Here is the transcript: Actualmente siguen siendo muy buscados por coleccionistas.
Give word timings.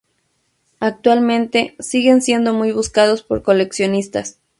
Actualmente 0.79 1.75
siguen 1.77 2.23
siendo 2.23 2.55
muy 2.55 2.71
buscados 2.71 3.21
por 3.21 3.43
coleccionistas. 3.43 4.39